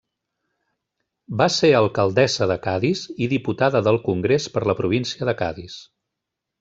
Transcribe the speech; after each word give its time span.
Va 1.41 1.47
ser 1.55 1.69
alcaldessa 1.79 2.47
de 2.53 2.57
Cadis 2.65 3.03
i 3.25 3.29
diputada 3.37 3.83
del 3.89 4.01
Congrés 4.09 4.49
per 4.57 4.65
la 4.71 4.77
província 4.81 5.29
de 5.31 5.37
Cadis. 5.43 5.77